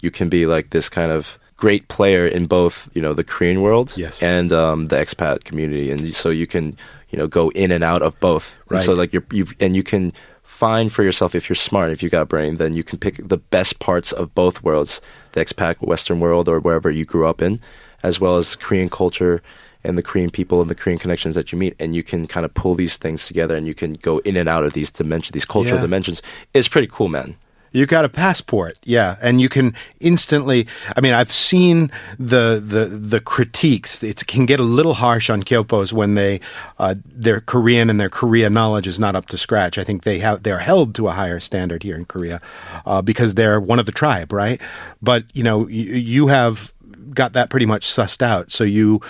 you 0.00 0.10
can 0.10 0.28
be 0.28 0.46
like 0.46 0.70
this 0.70 0.88
kind 0.88 1.12
of 1.12 1.38
great 1.56 1.86
player 1.88 2.26
in 2.26 2.46
both 2.46 2.88
you 2.94 3.02
know 3.02 3.14
the 3.14 3.24
Korean 3.24 3.60
world 3.62 3.92
Yes. 3.96 4.22
and 4.22 4.52
um, 4.52 4.88
the 4.88 4.96
expat 4.96 5.44
community, 5.44 5.90
and 5.90 6.14
so 6.14 6.30
you 6.30 6.46
can 6.46 6.76
you 7.10 7.18
know 7.18 7.26
go 7.26 7.50
in 7.50 7.70
and 7.70 7.84
out 7.84 8.02
of 8.02 8.18
both. 8.20 8.56
And 8.70 8.82
so 8.82 8.92
like 8.94 9.12
you're 9.12 9.24
you've 9.32 9.54
and 9.60 9.76
you 9.76 9.82
can 9.82 10.12
find 10.42 10.92
for 10.92 11.02
yourself 11.02 11.34
if 11.34 11.48
you're 11.48 11.56
smart, 11.56 11.90
if 11.90 12.02
you 12.02 12.08
got 12.08 12.22
a 12.22 12.26
brain, 12.26 12.56
then 12.56 12.74
you 12.74 12.84
can 12.84 12.98
pick 12.98 13.16
the 13.28 13.36
best 13.36 13.80
parts 13.80 14.12
of 14.12 14.34
both 14.34 14.62
worlds, 14.62 15.00
the 15.32 15.44
expat 15.44 15.80
Western 15.86 16.20
world 16.20 16.48
or 16.48 16.60
wherever 16.60 16.90
you 16.90 17.04
grew 17.04 17.26
up 17.26 17.42
in, 17.42 17.60
as 18.04 18.20
well 18.20 18.36
as 18.36 18.54
Korean 18.54 18.88
culture 18.88 19.42
and 19.82 19.98
the 19.98 20.02
Korean 20.02 20.30
people 20.30 20.60
and 20.62 20.70
the 20.70 20.74
Korean 20.74 20.98
connections 20.98 21.34
that 21.34 21.50
you 21.52 21.58
meet, 21.58 21.74
and 21.80 21.94
you 21.94 22.02
can 22.02 22.26
kind 22.26 22.46
of 22.46 22.54
pull 22.54 22.74
these 22.76 22.96
things 22.96 23.26
together, 23.26 23.56
and 23.56 23.66
you 23.66 23.74
can 23.74 23.94
go 23.94 24.18
in 24.18 24.36
and 24.36 24.48
out 24.48 24.64
of 24.64 24.72
these 24.72 24.90
dimensions, 24.92 25.32
these 25.34 25.44
cultural 25.44 25.76
Yeah. 25.76 25.82
dimensions. 25.82 26.22
It's 26.54 26.68
pretty 26.68 26.88
cool, 26.90 27.08
man. 27.08 27.34
You 27.76 27.86
got 27.86 28.04
a 28.04 28.08
passport, 28.08 28.78
yeah, 28.84 29.16
and 29.20 29.40
you 29.40 29.48
can 29.48 29.74
instantly. 29.98 30.68
I 30.96 31.00
mean, 31.00 31.12
I've 31.12 31.32
seen 31.32 31.90
the 32.20 32.62
the 32.64 32.84
the 32.84 33.20
critiques. 33.20 34.00
It 34.04 34.24
can 34.28 34.46
get 34.46 34.60
a 34.60 34.62
little 34.78 34.94
harsh 34.94 35.28
on 35.28 35.42
Kyopos 35.42 35.92
when 35.92 36.14
they 36.14 36.38
uh, 36.78 36.94
their 37.04 37.40
Korean 37.40 37.90
and 37.90 37.98
their 37.98 38.08
Korea 38.10 38.48
knowledge 38.48 38.86
is 38.86 39.00
not 39.00 39.16
up 39.16 39.26
to 39.26 39.36
scratch. 39.36 39.76
I 39.76 39.82
think 39.82 40.04
they 40.04 40.20
have 40.20 40.44
they're 40.44 40.60
held 40.60 40.94
to 40.94 41.08
a 41.08 41.12
higher 41.12 41.40
standard 41.40 41.82
here 41.82 41.96
in 41.96 42.04
Korea 42.04 42.40
uh, 42.86 43.02
because 43.02 43.34
they're 43.34 43.58
one 43.58 43.80
of 43.80 43.86
the 43.86 43.92
tribe, 43.92 44.32
right? 44.32 44.60
But 45.02 45.24
you 45.34 45.42
know, 45.42 45.66
you, 45.66 45.94
you 46.14 46.26
have 46.28 46.72
got 47.14 47.32
that 47.32 47.50
pretty 47.50 47.66
much 47.66 47.86
sussed 47.86 48.22
out, 48.22 48.52
so 48.52 48.64
you 48.64 49.00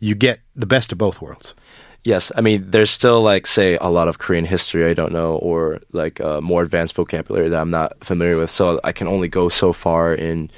you 0.00 0.14
get 0.14 0.40
the 0.54 0.66
best 0.66 0.92
of 0.92 0.98
both 0.98 1.20
worlds. 1.20 1.54
Yes, 2.04 2.30
I 2.36 2.40
mean, 2.40 2.70
there's 2.70 2.90
still 2.90 3.20
like, 3.20 3.46
say, 3.46 3.76
a 3.76 3.88
lot 3.88 4.08
of 4.08 4.18
Korean 4.18 4.44
history 4.44 4.88
I 4.88 4.94
don't 4.94 5.12
know, 5.12 5.36
or 5.36 5.80
like 5.92 6.20
uh, 6.20 6.40
more 6.40 6.62
advanced 6.62 6.94
vocabulary 6.94 7.48
that 7.48 7.60
I'm 7.60 7.70
not 7.70 8.02
familiar 8.02 8.38
with. 8.38 8.50
So 8.50 8.80
I 8.84 8.92
can 8.92 9.08
only 9.08 9.28
go 9.28 9.48
so 9.48 9.72
far 9.72 10.14
in, 10.14 10.50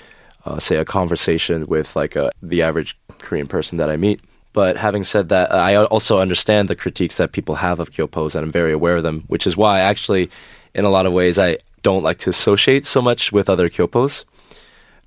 uh, 0.44 0.58
say, 0.58 0.76
a 0.76 0.85
conversation 0.85 1.67
with 1.67 1.97
like 1.97 2.17
uh, 2.17 2.31
the 2.43 2.62
average 2.62 2.97
Korean 3.19 3.47
person 3.47 3.79
that 3.79 3.91
I 3.91 3.97
meet. 3.97 4.20
But 4.52 4.76
having 4.76 5.05
said 5.05 5.29
that, 5.31 5.52
I 5.52 5.76
also 5.76 6.19
understand 6.19 6.69
the 6.69 6.76
critiques 6.76 7.17
that 7.17 7.32
people 7.32 7.55
have 7.55 7.81
of 7.81 7.91
Kyopos, 7.91 8.35
and 8.35 8.44
I'm 8.44 8.52
very 8.52 8.73
aware 8.73 8.97
of 8.97 9.02
them, 9.02 9.25
which 9.29 9.47
is 9.47 9.56
why 9.56 9.81
actually, 9.81 10.31
in 10.75 10.85
a 10.85 10.91
lot 10.91 11.06
of 11.06 11.12
ways, 11.12 11.38
I 11.38 11.58
don't 11.82 12.02
like 12.02 12.19
to 12.19 12.31
associate 12.31 12.85
so 12.85 13.00
much 13.00 13.32
with 13.32 13.49
other 13.49 13.69
Kyopos 13.70 14.25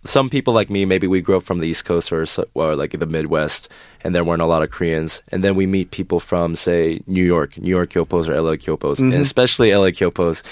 some 0.06 0.30
people 0.30 0.54
like 0.54 0.70
me, 0.70 0.86
maybe 0.86 1.08
we 1.08 1.22
grew 1.22 1.38
up 1.38 1.44
from 1.44 1.60
the 1.60 1.68
East 1.68 1.86
Coast 1.86 2.12
or, 2.12 2.26
or 2.54 2.76
like 2.76 2.92
the 2.92 3.06
Midwest, 3.06 3.70
and 4.04 4.14
there 4.14 4.24
weren't 4.24 4.42
a 4.42 4.46
lot 4.46 4.62
of 4.64 4.70
Koreans. 4.72 5.22
And 5.32 5.44
then 5.44 5.56
we 5.56 5.66
meet 5.66 5.92
people 5.92 6.20
from, 6.20 6.56
say, 6.56 7.00
New 7.08 7.24
York, 7.24 7.58
New 7.58 7.70
York 7.70 7.92
Kyopos 7.92 8.28
or 8.28 8.40
LA 8.42 8.52
Kyopos, 8.54 9.00
and 9.00 9.14
especially 9.14 9.74
LA 9.74 9.88
Kyopos. 9.88 10.44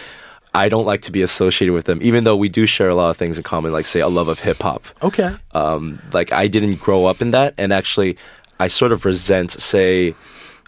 I 0.54 0.68
don't 0.68 0.86
like 0.86 1.02
to 1.04 1.12
be 1.14 1.22
associated 1.22 1.74
with 1.74 1.86
them, 1.86 2.00
even 2.02 2.26
though 2.26 2.36
we 2.36 2.50
do 2.50 2.66
share 2.66 2.90
a 2.90 2.96
lot 2.96 3.10
of 3.10 3.16
things 3.18 3.38
in 3.38 3.44
common, 3.44 3.72
like 3.72 3.86
say 3.86 4.02
a 4.02 4.10
love 4.10 4.28
of 4.28 4.40
hip 4.40 4.62
hop. 4.62 4.84
Okay. 5.02 5.34
Um, 5.52 6.02
like 6.12 6.34
I 6.34 6.48
didn't 6.48 6.76
grow 6.76 7.06
up 7.06 7.22
in 7.22 7.32
that, 7.32 7.54
and 7.58 7.72
actually, 7.72 8.18
I 8.60 8.68
sort 8.68 8.92
of 8.92 9.06
resent, 9.06 9.52
say, 9.52 10.14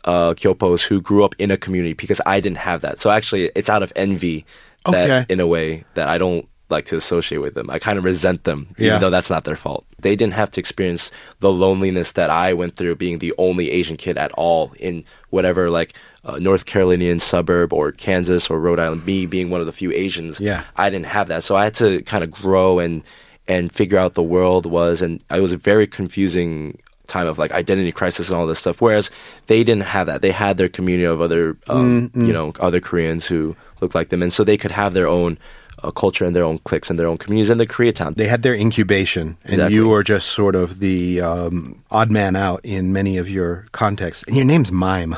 uh, 0.06 0.34
Kyopos 0.36 0.84
who 0.84 1.00
grew 1.02 1.24
up 1.24 1.36
in 1.38 1.52
a 1.52 1.58
community 1.58 1.94
because 1.94 2.20
I 2.26 2.40
didn't 2.40 2.58
have 2.60 2.82
that. 2.82 3.00
So 3.00 3.10
actually, 3.10 3.52
it's 3.56 3.70
out 3.70 3.84
of 3.84 3.92
envy 3.96 4.46
that, 4.86 5.10
Okay. 5.10 5.26
in 5.34 5.40
a 5.40 5.48
way, 5.48 5.84
that 5.94 6.08
I 6.10 6.18
don't 6.18 6.48
like 6.74 6.86
to 6.88 6.98
associate 6.98 7.38
with 7.38 7.54
them. 7.54 7.70
I 7.70 7.80
kind 7.80 7.98
of 7.98 8.04
resent 8.06 8.44
them, 8.44 8.68
Yeah. 8.78 8.88
even 8.88 9.02
though 9.02 9.10
that's 9.10 9.30
not 9.30 9.44
their 9.46 9.56
fault. 9.56 9.86
They 10.02 10.16
didn't 10.18 10.34
have 10.34 10.52
to 10.52 10.60
experience 10.60 11.12
the 11.40 11.52
loneliness 11.52 12.12
that 12.14 12.30
I 12.30 12.54
went 12.54 12.76
through 12.76 12.96
being 12.96 13.20
the 13.20 13.34
only 13.38 13.72
Asian 13.72 13.96
kid 13.98 14.18
at 14.18 14.32
all 14.34 14.74
in 14.80 15.06
whatever 15.30 15.70
like 15.70 15.94
uh, 16.26 16.40
North 16.40 16.66
Carolinian 16.66 17.20
suburb 17.20 17.72
or 17.74 17.92
Kansas 17.92 18.50
or 18.50 18.60
Rhode 18.60 18.80
Island. 18.80 19.06
Me 19.06 19.26
being 19.26 19.50
one 19.50 19.62
of 19.62 19.68
the 19.68 19.72
few 19.82 19.92
Asians, 19.94 20.40
Yeah. 20.40 20.64
I 20.76 20.90
didn't 20.90 21.08
have 21.08 21.28
that, 21.30 21.44
so 21.44 21.56
I 21.56 21.64
had 21.66 21.76
to 21.76 22.02
kind 22.04 22.24
of 22.24 22.32
grow 22.32 22.80
and 22.80 23.02
and 23.48 23.72
figure 23.74 23.98
out 23.98 24.14
the 24.14 24.24
world 24.24 24.66
was, 24.66 25.02
and 25.02 25.22
it 25.30 25.42
was 25.42 25.52
a 25.52 25.58
very 25.58 25.86
confusing 25.86 26.78
time 27.08 27.28
of 27.28 27.38
like 27.38 27.52
identity 27.52 27.92
crisis 27.92 28.30
and 28.30 28.38
all 28.38 28.48
this 28.48 28.60
stuff. 28.60 28.80
Whereas 28.82 29.12
they 29.48 29.64
didn't 29.66 29.84
have 29.84 30.08
that; 30.08 30.22
they 30.22 30.32
had 30.32 30.58
their 30.58 30.70
community 30.70 31.04
of 31.06 31.20
other, 31.22 31.58
um, 31.68 32.10
Mm, 32.16 32.28
you 32.28 32.32
know, 32.34 32.54
other 32.62 32.80
Koreans 32.80 33.28
who 33.28 33.54
looked 33.82 33.96
like 33.96 34.08
them, 34.10 34.24
and 34.24 34.32
so 34.32 34.44
they 34.46 34.56
could 34.58 34.72
have 34.72 34.94
their 34.94 35.08
own. 35.10 35.38
Uh, 35.84 35.92
culture 35.92 36.24
and 36.26 36.34
their 36.36 36.46
own 36.46 36.60
cliques 36.60 36.90
and 36.90 36.98
their 36.98 37.08
own 37.08 37.18
communities 37.18 37.50
and 37.50 37.60
the 37.60 37.68
Koreatown. 37.68 38.16
they 38.16 38.28
had 38.28 38.42
their 38.42 38.54
incubation, 38.56 39.36
and 39.44 39.54
Exactly. 39.56 39.76
you 39.76 39.90
were 39.90 40.02
just 40.04 40.30
sort 40.30 40.56
of 40.56 40.80
the 40.80 41.20
um, 41.22 41.84
odd 41.92 42.10
man 42.10 42.36
out 42.38 42.62
in 42.64 42.94
many 42.94 43.18
of 43.18 43.30
your 43.30 43.66
contexts. 43.74 44.24
And 44.28 44.36
your 44.38 44.46
name's 44.46 44.72
Mime 44.72 45.18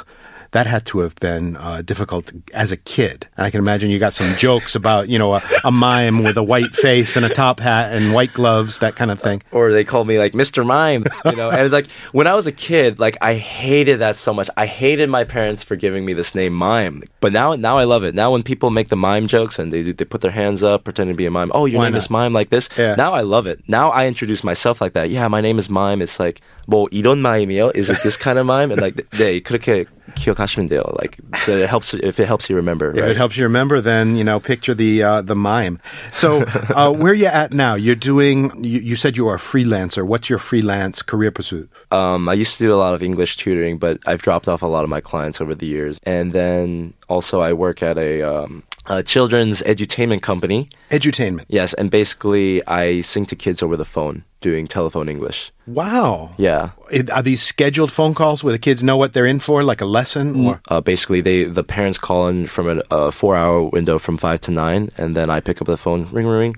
that 0.54 0.66
had 0.66 0.84
to 0.86 0.98
have 1.00 1.14
been 1.16 1.56
uh, 1.56 1.82
difficult 1.82 2.32
as 2.52 2.72
a 2.72 2.76
kid. 2.76 3.28
And 3.36 3.46
I 3.46 3.50
can 3.50 3.58
imagine 3.60 3.90
you 3.90 3.98
got 3.98 4.12
some 4.12 4.34
jokes 4.36 4.74
about, 4.74 5.08
you 5.08 5.18
know, 5.18 5.34
a, 5.34 5.42
a 5.64 5.70
mime 5.70 6.24
with 6.24 6.36
a 6.36 6.42
white 6.42 6.74
face 6.74 7.16
and 7.16 7.24
a 7.24 7.28
top 7.28 7.60
hat 7.60 7.92
and 7.92 8.12
white 8.12 8.32
gloves, 8.34 8.80
that 8.80 8.96
kind 8.96 9.10
of 9.10 9.20
thing. 9.20 9.42
or 9.52 9.72
they 9.72 9.84
called 9.84 10.08
me 10.08 10.18
like 10.18 10.32
Mr. 10.32 10.66
Mime, 10.66 11.04
you 11.24 11.36
know. 11.36 11.50
and 11.50 11.60
it's 11.60 11.72
like 11.72 11.86
when 12.12 12.26
I 12.26 12.34
was 12.34 12.46
a 12.46 12.52
kid, 12.52 12.98
like 12.98 13.16
I 13.20 13.34
hated 13.34 14.00
that 14.00 14.16
so 14.16 14.34
much. 14.34 14.50
I 14.56 14.66
hated 14.66 15.08
my 15.08 15.22
parents 15.24 15.62
for 15.62 15.76
giving 15.76 16.04
me 16.04 16.12
this 16.14 16.34
name 16.34 16.52
Mime. 16.52 17.02
But 17.20 17.32
now, 17.32 17.54
now 17.54 17.78
I 17.78 17.84
love 17.84 18.02
it. 18.02 18.14
Now 18.14 18.32
when 18.32 18.42
people 18.42 18.70
make 18.70 18.88
the 18.88 18.96
mime 18.96 19.28
jokes 19.28 19.58
and 19.58 19.72
they 19.72 19.82
do- 19.84 19.92
they 19.92 20.04
put 20.04 20.20
their 20.20 20.30
hands 20.32 20.64
up 20.64 20.82
pretending 20.84 21.14
to 21.14 21.16
be 21.18 21.26
a 21.26 21.30
mime, 21.30 21.52
oh, 21.54 21.66
your 21.66 21.78
Why 21.78 21.86
name 21.86 21.92
not? 21.94 21.98
is 22.02 22.10
Mime 22.10 22.32
like 22.32 22.50
this. 22.50 22.68
Yeah. 22.76 22.94
Now 22.96 23.12
I 23.14 23.20
love 23.22 23.46
it. 23.46 23.60
Now 23.68 23.90
I 23.90 24.06
introduce 24.06 24.42
myself 24.42 24.80
like 24.80 24.94
that. 24.94 25.10
Yeah, 25.10 25.28
my 25.28 25.40
name 25.40 25.58
is 25.58 25.68
Mime. 25.70 26.02
It's 26.02 26.18
like 26.18 26.40
뭐 26.66 26.88
이런 26.90 27.20
마임이요? 27.20 27.74
Is 27.74 27.90
it 27.90 27.98
this 28.02 28.16
kind 28.16 28.38
of 28.38 28.46
mime? 28.46 28.70
And 28.72 28.80
like 28.80 28.94
네 29.18 29.40
그렇게 29.42 29.86
기억하시면 30.14 30.68
돼요. 30.68 30.82
Like 30.98 31.18
so 31.44 31.56
it 31.56 31.68
helps 31.68 31.94
if 31.94 32.18
it 32.18 32.26
helps 32.26 32.50
you 32.50 32.56
remember. 32.56 32.90
If 32.90 33.00
right? 33.00 33.10
it 33.10 33.16
helps 33.16 33.36
you 33.36 33.44
remember, 33.44 33.80
then 33.80 34.16
you 34.16 34.24
know, 34.24 34.40
picture 34.40 34.74
the 34.74 35.02
uh, 35.02 35.22
the 35.22 35.36
mime. 35.36 35.78
So, 36.12 36.42
uh, 36.74 36.92
where 36.92 37.14
you 37.14 37.26
at 37.26 37.52
now? 37.52 37.74
You're 37.74 37.94
doing. 37.94 38.52
You, 38.62 38.80
you 38.80 38.96
said 38.96 39.16
you 39.16 39.28
are 39.28 39.36
a 39.36 39.38
freelancer. 39.38 40.04
What's 40.04 40.28
your 40.28 40.38
freelance 40.38 41.02
career 41.02 41.30
pursuit? 41.30 41.70
Um, 41.90 42.28
I 42.28 42.34
used 42.34 42.58
to 42.58 42.64
do 42.64 42.72
a 42.74 42.76
lot 42.76 42.94
of 42.94 43.02
English 43.02 43.36
tutoring, 43.36 43.78
but 43.78 43.98
I've 44.06 44.22
dropped 44.22 44.48
off 44.48 44.62
a 44.62 44.66
lot 44.66 44.84
of 44.84 44.90
my 44.90 45.00
clients 45.00 45.40
over 45.40 45.54
the 45.54 45.66
years. 45.66 45.98
And 46.04 46.32
then 46.32 46.94
also 47.08 47.40
I 47.40 47.52
work 47.52 47.82
at 47.82 47.98
a, 47.98 48.22
um, 48.22 48.62
a 48.87 49.01
children's 49.03 49.61
edutainment 49.63 50.21
company. 50.21 50.69
Edutainment. 50.91 51.45
Yes, 51.47 51.73
and 51.73 51.89
basically 51.89 52.61
I 52.67 53.01
sing 53.01 53.25
to 53.27 53.35
kids 53.35 53.61
over 53.63 53.75
the 53.77 53.85
phone, 53.85 54.23
doing 54.41 54.67
telephone 54.67 55.09
English. 55.09 55.51
Wow. 55.67 56.35
Yeah. 56.37 56.71
Are 57.13 57.21
these 57.23 57.41
scheduled 57.41 57.91
phone 57.91 58.13
calls 58.13 58.43
where 58.43 58.53
the 58.53 58.59
kids 58.59 58.83
know 58.83 58.97
what 58.97 59.13
they're 59.13 59.25
in 59.25 59.39
for, 59.39 59.63
like 59.63 59.81
a 59.81 59.85
lesson? 59.85 60.45
Or 60.45 60.61
Uh, 60.69 60.81
basically, 60.81 61.21
they 61.21 61.43
the 61.45 61.63
parents 61.63 61.97
call 61.97 62.27
in 62.27 62.47
from 62.47 62.67
an- 62.69 62.83
a 62.91 63.11
four-hour 63.11 63.63
window 63.71 63.97
from 63.99 64.17
five 64.17 64.39
to 64.41 64.51
nine, 64.51 64.91
and 64.97 65.15
then 65.15 65.29
I 65.29 65.39
pick 65.39 65.61
up 65.61 65.67
the 65.67 65.77
phone, 65.77 66.07
ring, 66.11 66.27
ring, 66.27 66.39
ring. 66.39 66.55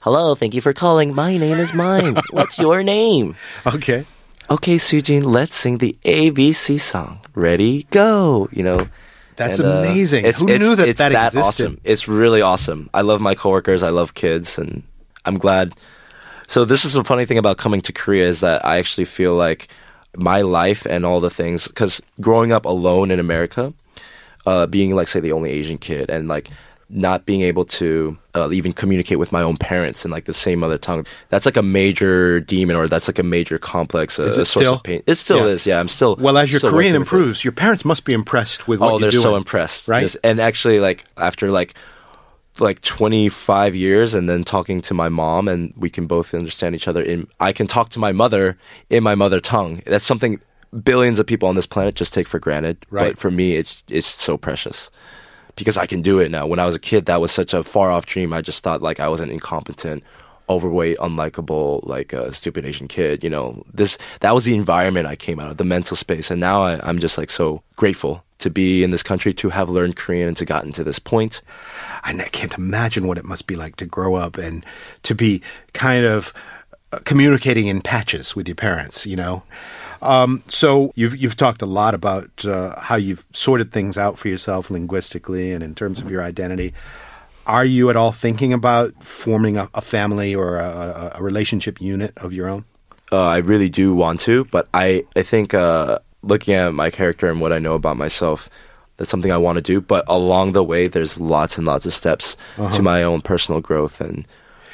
Hello, 0.00 0.34
thank 0.34 0.52
you 0.54 0.60
for 0.60 0.74
calling. 0.74 1.14
My 1.14 1.38
name 1.38 1.58
is 1.58 1.72
Mime. 1.72 2.16
What's 2.30 2.58
your 2.58 2.82
name? 2.82 3.36
okay, 3.66 4.04
Okay, 4.50 4.76
Sujin, 4.76 5.24
let's 5.24 5.56
sing 5.56 5.78
the 5.78 5.96
ABC 6.04 6.78
song. 6.78 7.20
Ready, 7.34 7.86
go. 7.90 8.48
You 8.52 8.62
know. 8.64 8.88
That's 9.36 9.58
And, 9.58 9.68
uh, 9.68 9.72
amazing. 9.78 10.20
it's- 10.24 10.40
Who 10.40 10.46
it's- 10.48 10.60
knew 10.60 10.76
that 10.76 10.88
it's 10.88 10.98
that, 10.98 11.12
that 11.12 11.26
existed? 11.34 11.64
awesome? 11.66 11.80
It's 11.84 12.06
really 12.08 12.40
awesome. 12.42 12.88
I 12.94 13.00
love 13.02 13.20
my 13.20 13.34
coworkers. 13.34 13.82
I 13.82 13.90
love 13.90 14.14
kids, 14.14 14.58
and 14.58 14.82
I'm 15.24 15.38
glad. 15.38 15.74
So 16.46 16.64
this 16.64 16.84
is 16.84 16.92
the 16.92 17.04
funny 17.04 17.24
thing 17.24 17.38
about 17.38 17.56
coming 17.56 17.80
to 17.82 17.92
Korea 17.92 18.28
is 18.28 18.40
that 18.40 18.64
I 18.64 18.78
actually 18.78 19.06
feel 19.06 19.34
like 19.34 19.68
my 20.16 20.42
life 20.42 20.86
and 20.88 21.04
all 21.06 21.18
the 21.20 21.30
things 21.30 21.66
because 21.66 22.00
growing 22.20 22.52
up 22.52 22.64
alone 22.66 23.10
in 23.10 23.18
America, 23.18 23.72
uh, 24.46 24.66
being 24.66 24.94
like 24.94 25.08
say 25.08 25.20
the 25.20 25.32
only 25.32 25.50
Asian 25.50 25.78
kid 25.78 26.10
and 26.10 26.28
like 26.28 26.50
not 26.90 27.24
being 27.26 27.40
able 27.42 27.64
to 27.64 28.16
uh, 28.34 28.50
even 28.50 28.72
communicate 28.72 29.18
with 29.18 29.30
my 29.32 29.42
own 29.42 29.56
parents 29.56 30.04
in 30.04 30.10
like 30.10 30.24
the 30.24 30.32
same 30.34 30.58
mother 30.60 30.76
tongue 30.78 31.06
that's 31.28 31.46
like 31.46 31.56
a 31.56 31.62
major 31.62 32.40
demon 32.40 32.74
or 32.76 32.88
that's 32.88 33.08
like 33.08 33.18
a 33.18 33.22
major 33.22 33.58
complex 33.58 34.18
uh, 34.18 34.24
Is 34.24 34.38
it 34.38 34.44
source 34.46 34.64
still? 34.64 34.74
of 34.74 34.82
pain 34.82 35.02
it 35.06 35.14
still 35.14 35.38
Yeah. 35.46 35.52
is 35.52 35.66
yeah 35.66 35.78
i'm 35.80 35.88
still 35.88 36.16
Well, 36.16 36.36
as 36.38 36.50
your 36.50 36.60
Korean 36.60 36.74
working 36.74 36.86
with 36.86 36.94
it. 36.94 36.96
improves, 36.96 37.44
your 37.44 37.52
parents 37.52 37.84
must 37.84 38.04
be 38.04 38.12
impressed 38.12 38.66
with 38.66 38.80
what 38.80 38.86
Oh, 38.86 38.90
you're 38.92 39.00
they're 39.02 39.10
doing. 39.12 39.22
so 39.22 39.36
impressed, 39.36 39.86
right? 39.88 40.14
And 40.24 40.40
actually, 40.40 40.80
like 40.80 41.04
after 41.16 41.50
like 41.50 41.74
like 42.60 42.80
25 42.82 43.74
years, 43.74 44.14
and 44.14 44.28
then 44.28 44.44
talking 44.44 44.80
to 44.82 44.94
my 44.94 45.08
mom, 45.08 45.48
and 45.48 45.72
we 45.76 45.90
can 45.90 46.06
both 46.06 46.32
understand 46.34 46.74
each 46.74 46.86
other. 46.86 47.02
In 47.02 47.26
I 47.40 47.52
can 47.52 47.66
talk 47.66 47.88
to 47.90 47.98
my 47.98 48.12
mother 48.12 48.56
in 48.90 49.02
my 49.02 49.14
mother 49.16 49.40
tongue. 49.40 49.82
That's 49.86 50.04
something 50.04 50.40
billions 50.84 51.18
of 51.18 51.26
people 51.26 51.48
on 51.48 51.54
this 51.56 51.66
planet 51.66 51.94
just 51.96 52.12
take 52.14 52.28
for 52.28 52.38
granted. 52.38 52.78
Right. 52.90 53.10
But 53.10 53.18
for 53.18 53.30
me, 53.30 53.56
it's 53.56 53.82
it's 53.88 54.06
so 54.06 54.36
precious 54.36 54.90
because 55.56 55.76
I 55.76 55.86
can 55.86 56.02
do 56.02 56.18
it 56.18 56.30
now. 56.30 56.46
When 56.46 56.58
I 56.58 56.66
was 56.66 56.74
a 56.74 56.80
kid, 56.80 57.06
that 57.06 57.20
was 57.20 57.32
such 57.32 57.54
a 57.54 57.64
far 57.64 57.90
off 57.90 58.06
dream. 58.06 58.32
I 58.32 58.40
just 58.40 58.62
thought 58.62 58.82
like 58.82 59.00
I 59.00 59.08
was 59.08 59.20
an 59.20 59.30
incompetent, 59.30 60.02
overweight, 60.48 60.98
unlikable, 60.98 61.86
like 61.86 62.12
a 62.12 62.32
stupid 62.32 62.64
Asian 62.64 62.88
kid. 62.88 63.24
You 63.24 63.30
know, 63.30 63.64
this 63.72 63.98
that 64.20 64.34
was 64.34 64.44
the 64.44 64.54
environment 64.54 65.06
I 65.06 65.16
came 65.16 65.40
out 65.40 65.50
of, 65.50 65.56
the 65.56 65.64
mental 65.64 65.96
space, 65.96 66.30
and 66.30 66.40
now 66.40 66.62
I, 66.62 66.80
I'm 66.86 66.98
just 66.98 67.18
like 67.18 67.30
so 67.30 67.62
grateful 67.76 68.24
to 68.38 68.50
be 68.50 68.82
in 68.82 68.90
this 68.90 69.02
country, 69.02 69.32
to 69.32 69.48
have 69.48 69.70
learned 69.70 69.96
Korean, 69.96 70.28
and 70.28 70.36
to 70.36 70.44
gotten 70.44 70.72
to 70.72 70.84
this 70.84 70.98
point. 70.98 71.40
I 72.02 72.12
can't 72.32 72.54
imagine 72.54 73.06
what 73.06 73.16
it 73.16 73.24
must 73.24 73.46
be 73.46 73.56
like 73.56 73.76
to 73.76 73.86
grow 73.86 74.16
up 74.16 74.36
and 74.36 74.66
to 75.04 75.14
be 75.14 75.40
kind 75.72 76.04
of 76.04 76.34
uh, 76.34 76.63
communicating 77.04 77.66
in 77.66 77.80
patches 77.80 78.36
with 78.36 78.48
your 78.48 78.56
parents. 78.56 79.06
You 79.06 79.16
know. 79.16 79.42
Um, 80.04 80.42
so 80.48 80.92
you've 80.94 81.16
you've 81.16 81.36
talked 81.36 81.62
a 81.62 81.66
lot 81.66 81.94
about 81.94 82.44
uh, 82.44 82.78
how 82.78 82.96
you've 82.96 83.26
sorted 83.32 83.72
things 83.72 83.96
out 83.96 84.18
for 84.18 84.28
yourself 84.28 84.70
linguistically 84.70 85.50
and 85.50 85.64
in 85.64 85.74
terms 85.74 86.00
of 86.00 86.10
your 86.10 86.22
identity. 86.22 86.74
Are 87.46 87.64
you 87.64 87.90
at 87.90 87.96
all 87.96 88.12
thinking 88.12 88.52
about 88.52 89.02
forming 89.02 89.56
a, 89.56 89.68
a 89.74 89.80
family 89.80 90.34
or 90.34 90.56
a, 90.56 91.12
a, 91.16 91.22
relationship 91.22 91.78
unit 91.80 92.12
of 92.16 92.32
your 92.32 92.48
own? 92.48 92.64
Uh, 93.12 93.22
I 93.22 93.38
really 93.38 93.68
do 93.68 93.94
want 93.94 94.20
to, 94.20 94.44
but 94.46 94.68
I 94.74 95.04
I 95.16 95.22
think 95.22 95.54
uh, 95.54 95.98
looking 96.22 96.54
at 96.54 96.74
my 96.74 96.90
character 96.90 97.30
and 97.30 97.40
what 97.40 97.52
I 97.52 97.58
know 97.58 97.74
about 97.74 97.96
myself, 97.96 98.50
that's 98.98 99.10
something 99.10 99.32
I 99.32 99.38
want 99.38 99.56
to 99.56 99.62
do. 99.62 99.80
But 99.80 100.04
along 100.06 100.52
the 100.52 100.64
way, 100.64 100.86
there's 100.86 101.18
lots 101.18 101.56
and 101.56 101.66
lots 101.66 101.86
of 101.86 101.94
steps 101.94 102.36
to 102.56 102.82
my 102.82 103.02
own 103.02 103.22
personal 103.22 103.60
growth 103.62 104.02
and. 104.02 104.28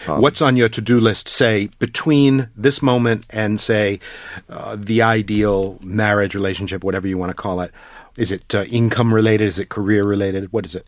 Um, 0.07 0.21
What's 0.21 0.41
on 0.41 0.57
your 0.57 0.69
to-do 0.69 0.99
list, 1.01 1.29
say, 1.29 1.69
between 1.79 2.49
this 2.57 2.81
moment 2.83 3.27
and, 3.31 3.61
say, 3.61 4.01
uh, 4.49 4.77
the 4.79 5.03
ideal 5.03 5.79
marriage 5.85 6.35
relationship, 6.35 6.83
whatever 6.83 7.07
you 7.07 7.19
want 7.19 7.31
to 7.31 7.35
call 7.35 7.61
it? 7.61 7.71
Is 8.17 8.33
it 8.33 8.55
uh, 8.55 8.65
income 8.65 9.13
related? 9.15 9.47
Is 9.47 9.59
it 9.59 9.69
career 9.69 10.05
related? 10.05 10.53
What 10.53 10.65
is 10.67 10.75
it? 10.75 10.87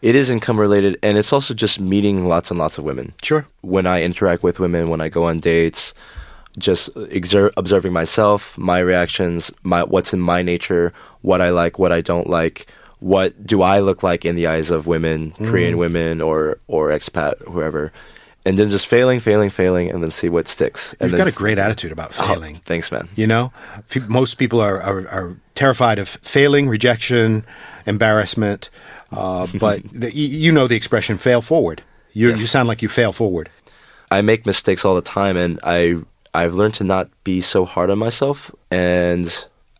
It 0.00 0.14
is 0.16 0.30
income 0.30 0.58
related, 0.58 0.98
and 1.02 1.16
it's 1.16 1.32
also 1.32 1.54
just 1.54 1.78
meeting 1.78 2.26
lots 2.26 2.50
and 2.50 2.58
lots 2.58 2.76
of 2.78 2.84
women. 2.84 3.12
Sure. 3.22 3.46
When 3.60 3.86
I 3.86 4.02
interact 4.02 4.42
with 4.42 4.58
women, 4.58 4.88
when 4.90 5.00
I 5.00 5.08
go 5.08 5.24
on 5.24 5.38
dates, 5.38 5.94
just 6.58 6.92
exer- 6.94 7.52
observing 7.56 7.92
myself, 7.92 8.58
my 8.58 8.80
reactions, 8.80 9.50
my 9.62 9.84
what's 9.84 10.12
in 10.12 10.20
my 10.20 10.42
nature, 10.42 10.92
what 11.22 11.40
I 11.40 11.50
like, 11.50 11.78
what 11.78 11.92
I 11.92 12.00
don't 12.00 12.28
like, 12.28 12.66
what 12.98 13.46
do 13.46 13.62
I 13.62 13.78
look 13.80 14.02
like 14.02 14.24
in 14.24 14.34
the 14.34 14.48
eyes 14.48 14.70
of 14.70 14.86
women, 14.86 15.32
Mm. 15.38 15.50
Korean 15.50 15.78
women 15.78 16.20
or 16.20 16.58
or 16.66 16.90
expat, 16.90 17.32
whoever, 17.46 17.92
and 18.44 18.58
then 18.58 18.70
just 18.70 18.86
failing, 18.86 19.20
failing, 19.20 19.50
failing, 19.50 19.90
and 19.90 20.02
then 20.02 20.10
see 20.10 20.28
what 20.28 20.48
sticks. 20.48 20.94
And 21.00 21.10
You've 21.10 21.18
got 21.18 21.28
a 21.28 21.32
great 21.32 21.58
attitude 21.58 21.92
about 21.92 22.10
Oh, 22.18 22.26
failing. 22.26 22.60
thanks, 22.64 22.90
man. 22.90 23.08
You 23.16 23.26
know, 23.26 23.52
most 24.08 24.34
people 24.36 24.60
are, 24.60 24.80
are, 24.80 25.08
are 25.08 25.36
terrified 25.54 25.98
of 25.98 26.08
failing, 26.08 26.68
rejection, 26.68 27.44
embarrassment. 27.86 28.70
Uh, 29.10 29.46
but 29.60 29.82
the, 29.92 30.14
you 30.16 30.26
you 30.26 30.52
know 30.52 30.66
the 30.66 30.76
expression 30.76 31.18
"fail 31.18 31.42
forward." 31.42 31.82
You, 32.14 32.30
Yes. 32.30 32.40
you 32.40 32.46
sound 32.46 32.68
like 32.68 32.82
you 32.82 32.88
fail 32.88 33.12
forward. 33.12 33.48
I 34.10 34.20
make 34.22 34.44
mistakes 34.44 34.84
all 34.84 34.94
the 34.94 35.02
time, 35.02 35.36
and 35.36 35.58
I 35.62 35.96
I've 36.34 36.54
learned 36.54 36.74
to 36.76 36.84
not 36.84 37.08
be 37.24 37.40
so 37.40 37.64
hard 37.64 37.90
on 37.90 37.98
myself, 37.98 38.50
and 38.70 39.28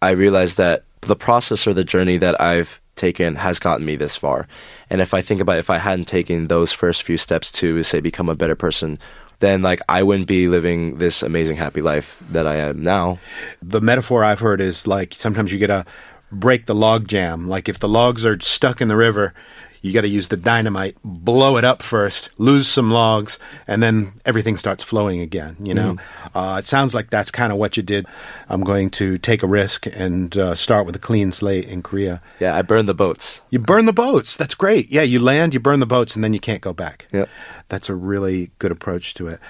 I 0.01 0.11
realize 0.11 0.55
that 0.57 0.85
the 1.03 1.17
process 1.17 1.67
or 1.67 1.75
the 1.75 1.85
journey 1.85 2.17
that 2.19 2.41
I've 2.41 2.81
taken 3.03 3.35
has 3.35 3.59
gotten 3.59 3.85
me 3.85 3.97
this 3.97 4.15
far. 4.17 4.47
And 4.89 5.01
if 5.01 5.13
I 5.13 5.23
think 5.23 5.41
about 5.41 5.57
it, 5.57 5.67
if 5.67 5.71
I 5.71 5.79
hadn't 5.79 6.07
taken 6.07 6.47
those 6.47 6.71
first 6.71 7.03
few 7.03 7.17
steps 7.17 7.51
to 7.61 7.83
say 7.83 7.99
become 8.01 8.29
a 8.29 8.37
better 8.37 8.55
person, 8.55 8.99
then 9.41 9.61
like 9.61 9.81
I 9.89 10.05
wouldn't 10.05 10.29
be 10.29 10.47
living 10.47 10.99
this 10.99 11.23
amazing 11.23 11.57
happy 11.57 11.83
life 11.83 12.17
that 12.31 12.47
I 12.47 12.57
am 12.57 12.83
now. 12.83 13.19
the 13.61 13.81
metaphor 13.81 14.23
I've 14.23 14.39
heard 14.39 14.61
is 14.61 14.87
like 14.87 15.15
sometimes 15.15 15.53
you 15.53 15.59
got 15.59 15.85
to 15.85 15.85
break 16.31 16.67
the 16.67 16.77
log 16.77 17.09
jam. 17.09 17.49
Like 17.49 17.69
if 17.69 17.79
the 17.81 17.89
logs 17.89 18.25
are 18.25 18.39
stuck 18.41 18.81
in 18.81 18.87
the 18.87 18.97
river, 18.97 19.35
you 19.83 19.93
got 19.93 20.03
to 20.03 20.09
use 20.09 20.29
the 20.29 20.37
dynamite, 20.37 20.97
blow 21.05 21.57
it 21.57 21.65
up 21.65 21.83
first, 21.83 22.31
lose 22.39 22.69
some 22.69 22.91
logs, 22.91 23.39
and 23.67 23.83
then 23.83 24.13
everything 24.25 24.57
starts 24.57 24.83
flowing 24.85 25.21
again. 25.21 25.57
You 25.61 25.75
know, 25.75 25.97
uh, 26.35 26.57
it 26.59 26.67
sounds 26.67 26.95
like 26.95 27.11
that's 27.11 27.31
kind 27.31 27.53
of 27.53 27.59
what 27.59 27.77
you 27.77 27.83
did. 27.83 28.07
I'm 28.49 28.63
going 28.63 28.91
to 28.91 29.19
take 29.19 29.43
a 29.43 29.47
risk 29.47 29.87
and 29.87 30.37
uh, 30.37 30.55
start 30.55 30.87
with 30.87 30.97
a 30.97 31.01
clean 31.01 31.33
slate 31.33 31.69
in 31.69 31.83
Korea. 31.83 32.23
Yeah, 32.39 32.57
I 32.57 32.63
burned 32.63 32.89
the 32.89 32.95
boats. 32.95 33.43
You 33.51 33.59
burn 33.59 33.87
the 33.87 33.93
boats. 33.93 34.37
That's 34.37 34.55
great. 34.55 34.91
Yeah, 34.91 35.03
you 35.03 35.19
land, 35.19 35.53
you 35.53 35.61
burn 35.61 35.81
the 35.81 35.87
boats, 35.87 36.15
and 36.15 36.23
then 36.23 36.33
you 36.33 36.41
can't 36.41 36.61
go 36.61 36.73
back. 36.73 37.07
Yep. 37.13 37.29
That's 37.69 37.89
a 37.89 37.95
really 37.95 38.53
good 38.59 38.71
approach 38.71 39.15
to 39.15 39.27
it. 39.27 39.41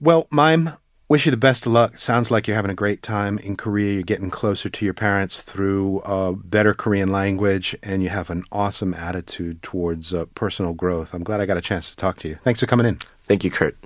Well, 0.00 0.26
Mime, 0.30 0.74
wish 1.08 1.24
you 1.24 1.30
the 1.30 1.36
best 1.36 1.66
of 1.66 1.72
luck. 1.72 1.98
Sounds 1.98 2.30
like 2.30 2.46
you're 2.46 2.56
having 2.56 2.70
a 2.70 2.74
great 2.74 3.02
time 3.02 3.38
in 3.38 3.56
Korea. 3.56 3.94
You're 3.94 4.02
getting 4.02 4.30
closer 4.30 4.68
to 4.68 4.84
your 4.84 4.94
parents 4.94 5.42
through 5.42 6.00
uh, 6.00 6.32
better 6.32 6.74
Korean 6.74 7.10
language, 7.10 7.76
and 7.82 8.02
you 8.02 8.10
have 8.10 8.30
an 8.30 8.44
awesome 8.52 8.94
attitude 8.94 9.62
towards 9.62 10.12
uh, 10.12 10.26
personal 10.34 10.74
growth. 10.74 11.14
I'm 11.14 11.24
glad 11.24 11.40
I 11.40 11.46
got 11.46 11.56
a 11.56 11.62
chance 11.62 11.90
to 11.90 11.96
talk 11.96 12.18
to 12.20 12.28
you. 12.28 12.38
Thanks 12.44 12.60
for 12.60 12.66
coming 12.66 12.86
in. 12.86 12.98
Thank 13.20 13.44
you, 13.44 13.50
Kurt. 13.50 13.76